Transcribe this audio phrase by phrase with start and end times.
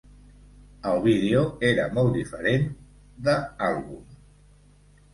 [0.91, 2.67] El vídeo era molt diferent
[3.31, 3.39] de
[3.71, 4.05] àlbum.